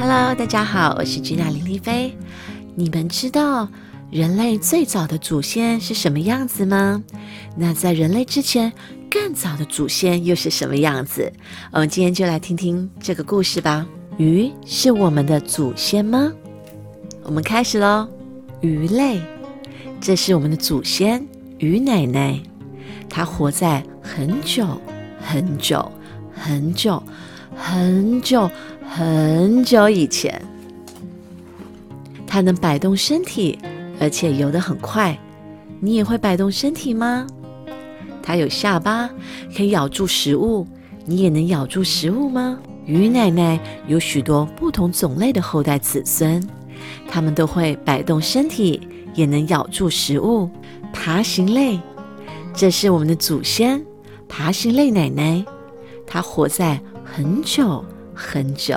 [0.00, 2.16] Hello，大家好，我是吉娜林丽菲。
[2.76, 3.68] 你们知道
[4.12, 7.02] 人类最早的祖先是什么样子吗？
[7.56, 8.72] 那在人类之前
[9.10, 11.32] 更早的祖先又是什么样子？
[11.72, 13.84] 我们今天就来听听这个故事吧。
[14.18, 16.32] 鱼是我们的祖先吗？
[17.24, 18.06] 我们开始喽。
[18.60, 19.20] 鱼类，
[20.00, 21.26] 这是我们的祖先
[21.58, 22.40] 鱼奶奶，
[23.10, 24.80] 她活在很久
[25.20, 25.90] 很久
[26.32, 27.02] 很久
[27.56, 28.48] 很久
[28.98, 30.42] 很久以前。
[32.26, 33.56] 它能摆动身体，
[34.00, 35.16] 而且游得很快。
[35.78, 37.24] 你也会摆动身体吗？
[38.20, 39.08] 它有下巴，
[39.56, 40.66] 可以咬住食物。
[41.04, 42.58] 你也能咬住食物吗？
[42.86, 46.44] 鱼奶奶有许多不同种类的后代子孙。
[47.08, 48.80] 它们都会摆动身体，
[49.14, 50.50] 也能咬住食物。
[50.92, 51.78] 爬行类，
[52.52, 53.80] 这是我们的祖先
[54.28, 55.44] 爬行类奶奶。
[56.04, 57.84] 它活在很久
[58.18, 58.76] 很久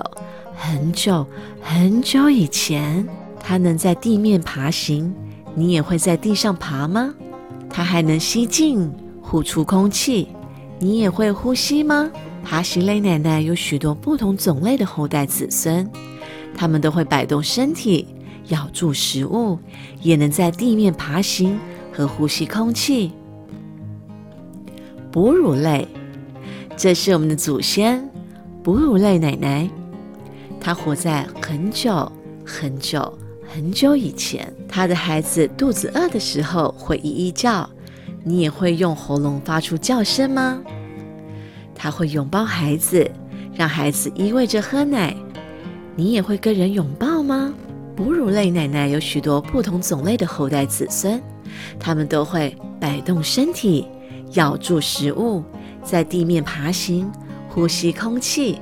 [0.55, 1.25] 很久
[1.59, 3.07] 很久以前。
[3.43, 5.11] 它能在地面爬行，
[5.55, 7.11] 你也会在地上爬吗？
[7.67, 8.87] 它还能吸进、
[9.19, 10.27] 呼出空气，
[10.77, 12.11] 你也会呼吸吗？
[12.43, 15.89] 爬行类奶奶有许多不同种类的后代子孙。
[16.55, 18.05] 它们都会摆动身体，
[18.49, 19.57] 咬住食物，
[20.03, 21.59] 也能在地面爬行
[21.91, 23.11] 和呼吸空气。
[25.11, 25.87] 哺乳类，
[26.77, 28.07] 这是我们的祖先——
[28.63, 29.69] 哺乳类奶奶。
[30.59, 32.11] 它活在很久
[32.45, 33.17] 很久
[33.47, 34.51] 很久以前。
[34.67, 37.69] 它的孩子肚子饿的时候会咿咿叫，
[38.23, 40.61] 你也会用喉咙发出叫声吗？
[41.75, 43.09] 它会拥抱孩子，
[43.53, 45.15] 让孩子依偎着喝奶。
[45.95, 47.53] 你也会跟人拥抱吗？
[47.95, 51.21] 哺乳类奶奶有许多不同种类的后代子孙，
[51.79, 53.87] 它们都会摆动身体，
[54.33, 55.43] 咬住食物，
[55.83, 57.11] 在地面爬行，
[57.53, 58.57] 呼吸空气，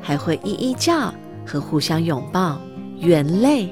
[0.00, 1.12] 还会咿咿叫
[1.46, 2.58] 和互相拥抱。
[2.98, 3.68] 猿类，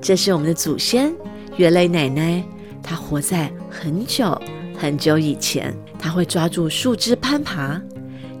[0.00, 1.12] 这是我们的祖先
[1.56, 2.44] 猿类奶奶，
[2.82, 4.40] 她活在很久
[4.78, 7.80] 很久以前，她会抓住树枝攀爬。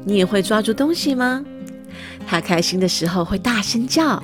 [0.04, 1.44] 你也会抓住东西吗？
[2.28, 4.22] 她开心的时候会大声叫，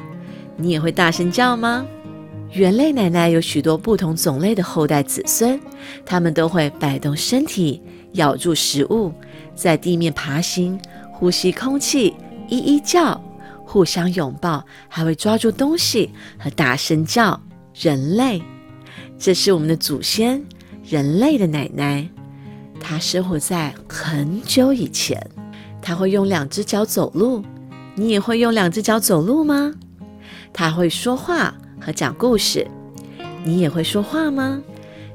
[0.57, 1.85] 你也会大声叫吗？
[2.53, 5.59] 猿类奶奶有许多不同种类的后代子孙，
[6.05, 7.83] 他们都会摆动身体，
[8.13, 9.13] 咬住食物，
[9.55, 10.79] 在地面爬行，
[11.19, 12.15] 呼吸空气，
[12.51, 13.19] 咿咿叫，
[13.65, 17.41] 互相拥抱，还会抓住东西和大声叫。
[17.75, 18.43] 人类，
[19.19, 20.45] 这是我们的祖先，
[20.85, 22.07] 人类的奶奶，
[22.79, 25.19] 她生活在很久以前，
[25.81, 27.43] 她会用两只脚走路。
[27.95, 29.73] 你也会用两只脚走路吗？
[30.53, 32.67] 她会说话和讲故事。
[33.43, 34.61] 你也会说话吗？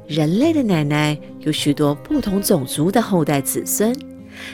[0.08, 3.96] 人类的奶奶有许多不同种族的后代子孙，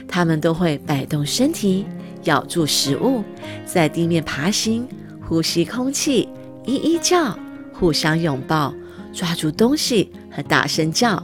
[0.08, 1.86] 他们都会摆动身体，
[2.24, 3.24] 咬住食物，
[3.66, 4.88] 在地面爬行，
[5.28, 6.28] 呼吸空气，
[6.66, 7.38] 咿咿叫，
[7.74, 8.74] 互相拥抱，
[9.14, 11.22] 抓住东西和大声叫，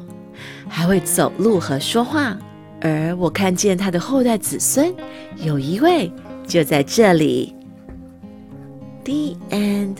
[0.68, 2.38] 还会走路和说话。
[2.82, 4.94] 而我看见他的后代子孙
[5.38, 6.12] 有一位。
[6.46, 7.56] 就在这里
[9.06, 9.96] ，The end，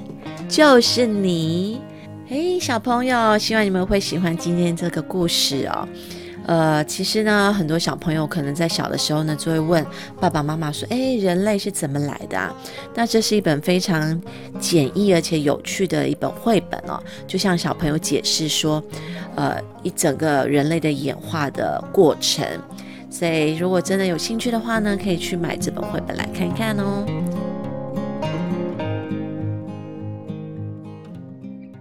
[0.50, 1.80] 就是你。
[2.28, 5.88] 嘿，小朋友，希望你们会喜欢今天这个故事哦。
[6.46, 9.86] 呃，其实呢，很多小朋友可能在小的时候呢，就会问
[10.20, 12.54] 爸爸妈妈说：“哎，人类是怎么来的？”啊？”
[12.94, 14.22] 那这是一本非常
[14.60, 18.84] 简易而且有趣的一本绘本哦，就像小朋友解释说，
[19.36, 22.46] 呃，一整个人类的演化的过程。
[23.10, 27.53] 所以，如果真的有兴趣的话呢，可以去买这本绘本来看看哦。